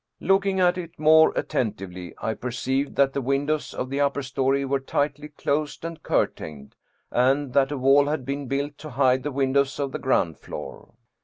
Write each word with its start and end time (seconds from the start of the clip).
Looking 0.19 0.59
at 0.59 0.79
it 0.79 0.97
more 0.97 1.31
attentively 1.35 2.15
I 2.19 2.33
perceived 2.33 2.95
that 2.95 3.13
the 3.13 3.21
windows 3.21 3.71
of 3.71 3.91
the 3.91 3.99
upper 3.99 4.23
story 4.23 4.65
were 4.65 4.79
tightly 4.79 5.27
closed 5.27 5.85
and 5.85 6.01
curtained, 6.01 6.73
and 7.11 7.53
that 7.53 7.71
a 7.71 7.77
wall 7.77 8.07
had 8.07 8.25
been 8.25 8.47
built 8.47 8.79
to 8.79 8.89
hide 8.89 9.21
the 9.21 9.31
windows 9.31 9.79
of 9.79 9.91
the 9.91 9.99
ground 9.99 10.39
floor. 10.39 10.95